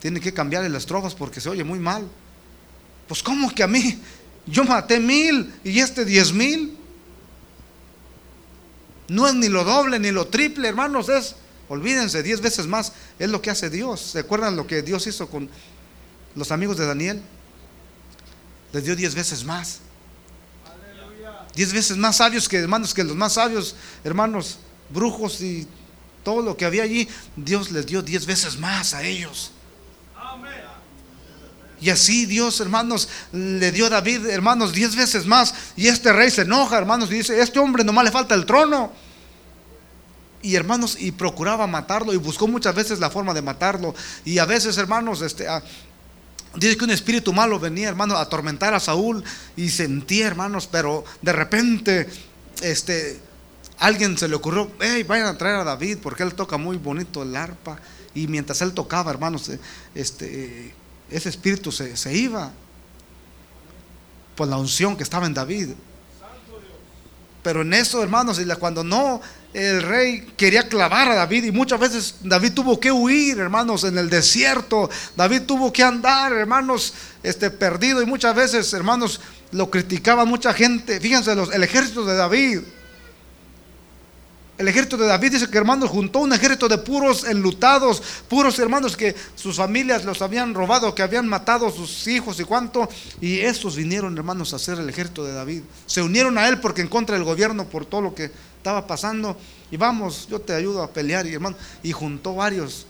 [0.00, 2.08] Tiene que cambiarle las estrofas porque se oye muy mal.
[3.06, 4.00] Pues ¿cómo que a mí?
[4.46, 6.76] Yo maté mil y este diez mil.
[9.08, 11.34] No es ni lo doble ni lo triple, hermanos, es,
[11.68, 12.92] olvídense, diez veces más.
[13.18, 14.00] Es lo que hace Dios.
[14.00, 15.48] ¿Se acuerdan lo que Dios hizo con
[16.34, 17.22] los amigos de Daniel?
[18.72, 19.80] Les dio diez veces más.
[21.54, 24.58] Diez veces más sabios que hermanos, que los más sabios, hermanos,
[24.90, 25.66] brujos y
[26.22, 27.08] todo lo que había allí.
[27.34, 29.52] Dios les dio diez veces más a ellos.
[31.80, 35.54] Y así Dios, hermanos, le dio a David, hermanos, diez veces más.
[35.76, 38.92] Y este rey se enoja, hermanos, y dice, este hombre nomás le falta el trono.
[40.42, 43.94] Y hermanos, y procuraba matarlo y buscó muchas veces la forma de matarlo.
[44.24, 45.46] Y a veces, hermanos, este,
[46.56, 49.22] dice que un espíritu malo venía, hermanos, a atormentar a Saúl.
[49.56, 52.08] Y sentía, hermanos, pero de repente,
[52.60, 53.20] este,
[53.78, 57.22] alguien se le ocurrió, hey, vayan a traer a David porque él toca muy bonito
[57.22, 57.78] el arpa.
[58.18, 59.50] Y mientras él tocaba, hermanos,
[59.94, 60.74] este
[61.10, 62.52] ese espíritu se, iba
[64.36, 65.70] por la unción que estaba en David.
[67.42, 69.20] Pero en eso, hermanos, cuando no,
[69.54, 73.96] el rey quería clavar a David y muchas veces David tuvo que huir, hermanos, en
[73.96, 74.90] el desierto.
[75.16, 76.92] David tuvo que andar, hermanos,
[77.22, 79.20] este perdido y muchas veces, hermanos,
[79.52, 81.00] lo criticaba mucha gente.
[81.00, 82.60] Fíjense, el ejército de David
[84.58, 88.96] el ejército de David dice que hermanos juntó un ejército de puros enlutados, puros hermanos
[88.96, 92.88] que sus familias los habían robado, que habían matado a sus hijos y cuánto.
[93.20, 95.62] Y estos vinieron hermanos a hacer el ejército de David.
[95.86, 99.36] Se unieron a él porque en contra del gobierno por todo lo que estaba pasando.
[99.70, 101.56] Y vamos, yo te ayudo a pelear y hermano.
[101.84, 102.84] Y juntó varios.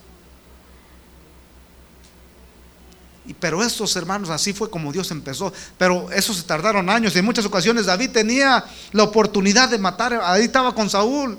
[3.27, 5.53] Y, pero estos hermanos, así fue como Dios empezó.
[5.77, 7.15] Pero esos se tardaron años.
[7.15, 10.19] En muchas ocasiones David tenía la oportunidad de matar.
[10.25, 11.39] Ahí estaba con Saúl.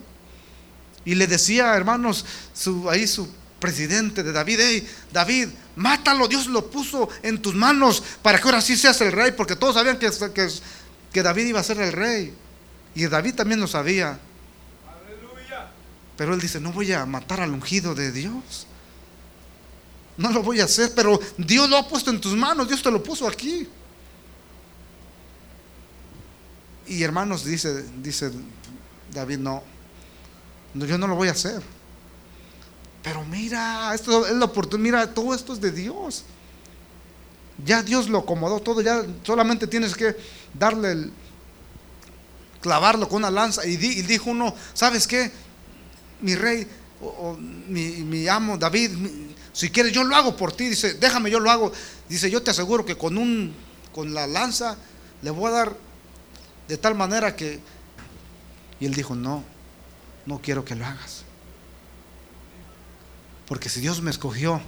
[1.06, 3.30] Y le decía, hermanos, su, ahí su
[3.60, 8.62] presidente de David, hey, David, mátalo, Dios lo puso en tus manos para que ahora
[8.62, 10.50] sí seas el rey, porque todos sabían que, que,
[11.12, 12.34] que David iba a ser el rey.
[12.96, 14.20] Y David también lo sabía.
[16.18, 18.68] Pero él dice, no voy a matar al ungido de Dios.
[20.18, 22.92] No lo voy a hacer, pero Dios lo ha puesto en tus manos, Dios te
[22.92, 23.66] lo puso aquí.
[26.88, 28.32] Y hermanos, dice, dice
[29.14, 29.64] David, no,
[30.74, 31.62] yo no lo voy a hacer.
[33.04, 36.24] Pero mira, esto es la oportunidad, mira, todo esto es de Dios.
[37.66, 40.16] Ya Dios lo acomodó todo, ya solamente tienes que
[40.54, 41.14] darle el,
[42.62, 43.66] clavarlo con una lanza.
[43.66, 45.32] Y, dijo uno, ¿sabes qué?
[46.22, 46.68] Mi rey,
[47.02, 48.92] o, mi, amo David,
[49.54, 50.70] si quieres yo lo hago por ti.
[50.70, 51.72] Dice, déjame, yo lo hago.
[52.08, 53.54] Dice, yo te aseguro que con, un,
[53.94, 54.78] con la lanza
[55.22, 55.78] le voy a dar
[56.68, 57.60] de tal manera que...
[58.80, 59.44] Y él dijo, no,
[60.26, 61.24] no quiero que lo hagas.
[63.48, 64.62] Porque si Dios me escogió,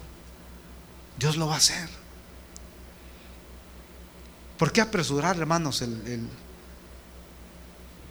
[1.20, 1.88] Dios lo va a hacer.
[4.58, 6.28] ¿Por qué apresurar, hermanos, el,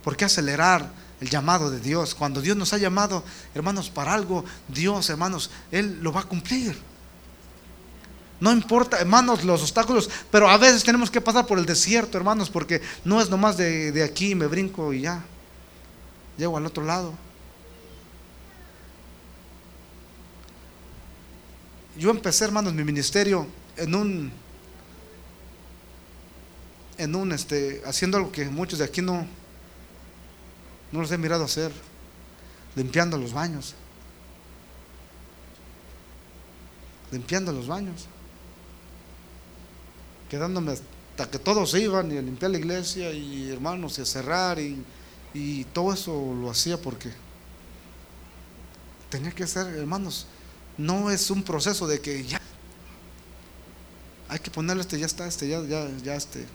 [0.02, 2.14] ¿Por qué acelerar el llamado de Dios?
[2.14, 3.24] Cuando Dios nos ha llamado,
[3.54, 6.76] hermanos, para algo, Dios, hermanos, Él lo va a cumplir.
[8.40, 12.48] No importa, hermanos, los obstáculos, pero a veces tenemos que pasar por el desierto, hermanos,
[12.48, 15.22] porque no es nomás de, de aquí, me brinco y ya.
[16.38, 17.12] Llego al otro lado.
[22.00, 23.46] Yo empecé, hermanos, mi ministerio
[23.76, 24.32] en un,
[26.96, 29.26] en un, este, haciendo algo que muchos de aquí no,
[30.92, 31.70] no los he mirado hacer,
[32.74, 33.74] limpiando los baños.
[37.12, 38.06] Limpiando los baños.
[40.30, 44.58] Quedándome hasta que todos iban y a limpiar la iglesia y hermanos y a cerrar
[44.58, 44.82] y,
[45.34, 47.10] y todo eso lo hacía porque
[49.10, 50.26] tenía que ser, hermanos,
[50.80, 52.40] no es un proceso de que ya
[54.28, 56.46] hay que ponerle este, ya está, este, ya, ya, ya, este,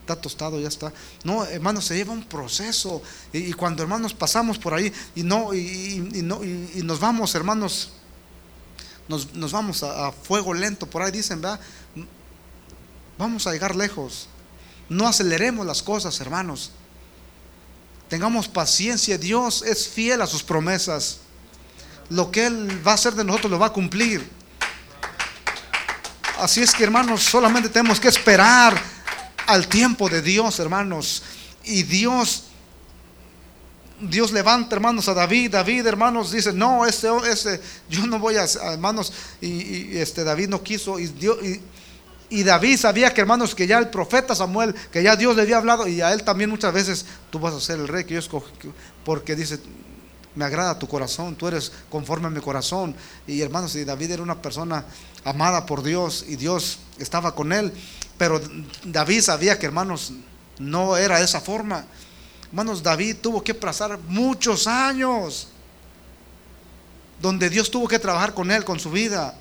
[0.00, 0.92] está tostado, ya está.
[1.22, 3.00] No, hermanos, se lleva un proceso.
[3.32, 7.92] Y, cuando hermanos pasamos por ahí y no, y, no, y, nos vamos, hermanos,
[9.08, 11.60] nos, vamos a, fuego lento, por ahí dicen, ¿verdad?
[13.16, 14.28] Vamos a llegar lejos.
[14.88, 16.72] No aceleremos las cosas, hermanos.
[18.08, 19.16] Tengamos paciencia.
[19.18, 21.20] Dios es fiel a sus promesas.
[22.10, 24.28] Lo que Él va a hacer de nosotros lo va a cumplir.
[26.38, 28.78] Así es que, hermanos, solamente tenemos que esperar
[29.46, 31.22] al tiempo de Dios, hermanos.
[31.64, 32.44] Y Dios,
[34.00, 35.52] Dios levanta, hermanos, a David.
[35.52, 40.62] David, hermanos, dice, no, ese, ese, yo no voy a, hermanos, y, este David no
[40.62, 41.38] quiso, y, Dios,
[42.28, 45.58] y, David sabía que, hermanos, que ya el profeta Samuel, que ya Dios le había
[45.58, 48.20] hablado, y a él también muchas veces, tú vas a ser el rey que yo
[48.20, 48.50] escogí,
[49.04, 49.60] porque dice,
[50.34, 52.94] me agrada tu corazón, tú eres conforme a mi corazón.
[53.26, 54.84] Y hermanos, y David era una persona
[55.24, 57.72] amada por Dios y Dios estaba con él.
[58.18, 58.40] Pero
[58.84, 60.12] David sabía que, hermanos,
[60.58, 61.84] no era de esa forma.
[62.48, 65.48] Hermanos, David tuvo que pasar muchos años
[67.20, 69.34] donde Dios tuvo que trabajar con él, con su vida.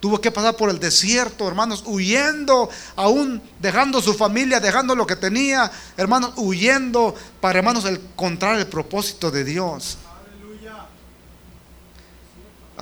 [0.00, 5.14] Tuvo que pasar por el desierto, hermanos, huyendo, aún dejando su familia, dejando lo que
[5.14, 9.98] tenía, hermanos, huyendo para, hermanos, encontrar el propósito de Dios.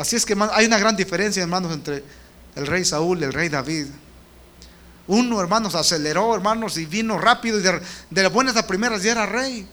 [0.00, 2.02] Así es que hay una gran diferencia, hermanos, entre
[2.56, 3.86] el rey Saúl y el rey David.
[5.06, 9.26] Uno, hermanos, aceleró, hermanos, y vino rápido y de, las buenas a primeras ya era
[9.26, 9.68] rey.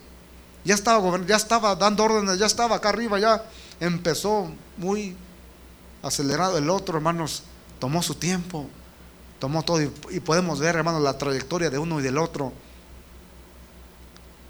[0.65, 3.41] Ya estaba, ya estaba dando órdenes, ya estaba acá arriba, ya
[3.79, 5.15] empezó muy
[6.03, 6.57] acelerado.
[6.57, 7.43] El otro, hermanos,
[7.79, 8.67] tomó su tiempo,
[9.39, 12.51] tomó todo y, y podemos ver, hermanos, la trayectoria de uno y del otro.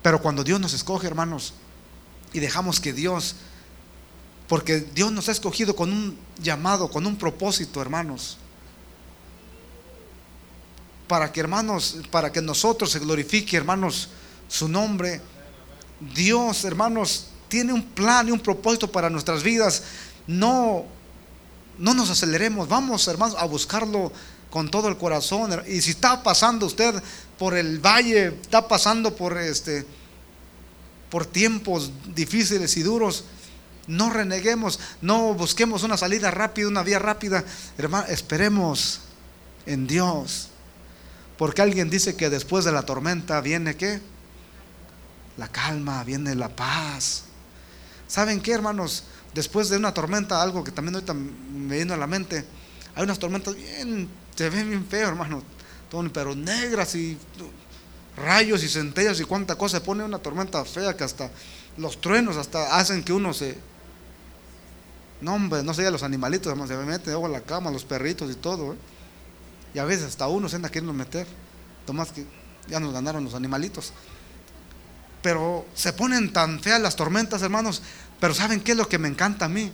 [0.01, 1.53] Pero cuando Dios nos escoge, hermanos,
[2.33, 3.35] y dejamos que Dios,
[4.47, 8.37] porque Dios nos ha escogido con un llamado, con un propósito, hermanos
[11.07, 14.09] para que hermanos, para que nosotros se glorifique, hermanos,
[14.47, 15.21] su nombre.
[16.13, 19.83] Dios, hermanos, tiene un plan y un propósito para nuestras vidas.
[20.27, 20.85] No,
[21.77, 24.11] no nos aceleremos, vamos, hermanos, a buscarlo
[24.49, 25.63] con todo el corazón.
[25.67, 27.01] Y si está pasando usted
[27.39, 29.85] por el valle, está pasando por este
[31.09, 33.23] por tiempos difíciles y duros,
[33.87, 37.43] no reneguemos, no busquemos una salida rápida, una vía rápida.
[37.77, 39.01] Hermano, esperemos
[39.65, 40.49] en Dios.
[41.37, 44.01] Porque alguien dice que después de la tormenta viene qué?
[45.37, 47.23] La calma, viene la paz.
[48.07, 49.03] ¿Saben qué, hermanos?
[49.33, 52.43] Después de una tormenta, algo que también ahorita me vino a la mente,
[52.95, 55.43] hay unas tormentas bien, se ven bien feo, hermano,
[56.11, 57.17] pero negras y
[58.15, 61.29] rayos y centellas y cuánta cosa, se pone una tormenta fea que hasta
[61.77, 63.55] los truenos hasta hacen que uno se
[65.21, 68.35] No, hombre, no sé, los animalitos, se me meten a la cama, los perritos y
[68.35, 68.73] todo.
[68.73, 68.77] ¿eh?
[69.73, 71.27] Y a veces hasta uno se anda queriendo meter.
[71.85, 72.25] Tomás que
[72.67, 73.93] ya nos ganaron los animalitos.
[75.21, 77.81] Pero se ponen tan feas las tormentas, hermanos.
[78.19, 79.71] Pero ¿saben qué es lo que me encanta a mí?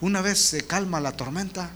[0.00, 1.70] Una vez se calma la tormenta,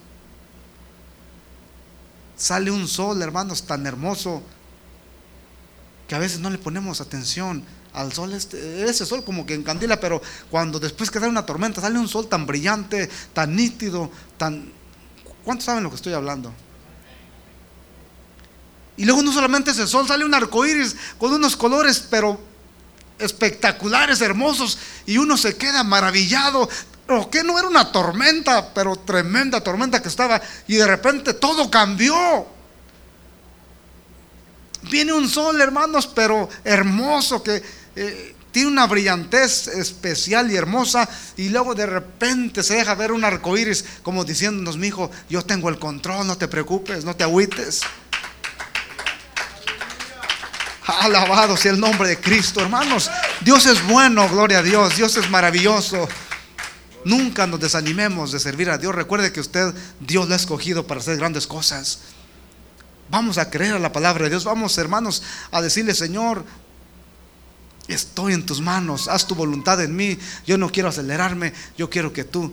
[2.36, 4.42] sale un sol, hermanos, tan hermoso
[6.08, 7.64] que a veces no le ponemos atención
[7.96, 10.20] al sol, este, ese sol como que encandila, pero
[10.50, 14.70] cuando después que sale una tormenta, sale un sol tan brillante, tan nítido, tan...
[15.42, 16.52] ¿Cuántos saben lo que estoy hablando?
[18.98, 22.38] Y luego no solamente ese sol, sale un arco iris con unos colores, pero
[23.18, 26.68] espectaculares, hermosos, y uno se queda maravillado.
[27.08, 31.70] ¿O que no era una tormenta, pero tremenda tormenta que estaba, y de repente todo
[31.70, 32.46] cambió?
[34.90, 37.62] Viene un sol, hermanos, pero hermoso, que
[37.96, 43.24] eh, tiene una brillantez especial y hermosa, y luego de repente se deja ver un
[43.24, 47.24] arco iris, como diciéndonos, mi hijo, yo tengo el control, no te preocupes, no te
[47.24, 47.82] agüites.
[50.86, 53.10] Alabado sea el nombre de Cristo, hermanos.
[53.40, 54.96] Dios es bueno, gloria a Dios.
[54.96, 56.08] Dios es maravilloso.
[57.04, 58.94] Nunca nos desanimemos de servir a Dios.
[58.94, 62.00] Recuerde que usted, Dios lo ha escogido para hacer grandes cosas.
[63.10, 64.44] Vamos a creer a la palabra de Dios.
[64.44, 66.44] Vamos, hermanos, a decirle, Señor,
[67.88, 69.08] estoy en tus manos.
[69.08, 70.18] Haz tu voluntad en mí.
[70.46, 71.52] Yo no quiero acelerarme.
[71.76, 72.52] Yo quiero que tú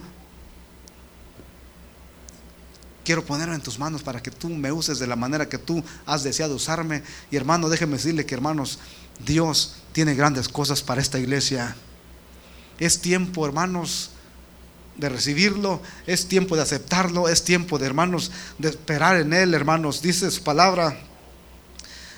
[3.03, 5.83] Quiero ponerme en tus manos para que tú me uses de la manera que tú
[6.05, 7.03] has deseado usarme.
[7.31, 8.79] Y hermano, déjeme decirle que hermanos,
[9.25, 11.75] Dios tiene grandes cosas para esta iglesia.
[12.79, 14.11] Es tiempo, hermanos,
[14.95, 20.01] de recibirlo, es tiempo de aceptarlo, es tiempo de hermanos, de esperar en Él, hermanos.
[20.01, 20.97] Dice su palabra,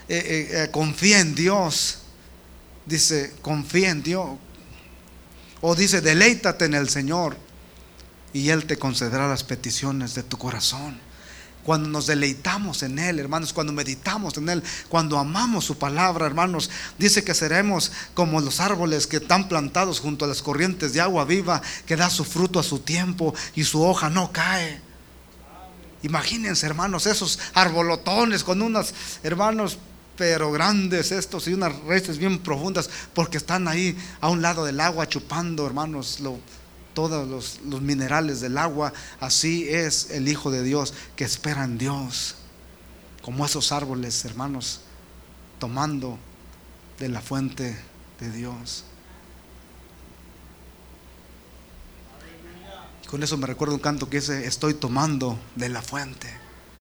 [0.08, 2.00] eh, eh, eh, confía en Dios.
[2.86, 4.30] Dice, confía en Dios.
[5.62, 7.38] O dice, deleítate en el Señor
[8.34, 11.00] y Él te concederá las peticiones de tu corazón.
[11.64, 16.70] Cuando nos deleitamos en Él, hermanos, cuando meditamos en Él, cuando amamos su palabra, hermanos,
[17.00, 21.26] dice que seremos como los árboles que están plantados junto a las corrientes de agua
[21.26, 24.80] viva, que da su fruto a su tiempo y su hoja no cae.
[26.04, 29.80] Imagínense, hermanos, esos arbolotones con unas, hermanos,
[30.18, 34.80] pero grandes estos y unas raíces bien profundas, porque están ahí a un lado del
[34.80, 36.40] agua chupando, hermanos, lo
[36.96, 38.92] todos los, minerales del agua.
[39.20, 42.38] Así es el Hijo de Dios que espera en Dios.
[43.22, 44.82] Como esos árboles, hermanos,
[45.60, 46.18] tomando
[46.98, 47.78] de la fuente
[48.20, 48.86] de Dios.
[53.06, 56.28] con eso me recuerdo un canto que dice, estoy tomando de la fuente.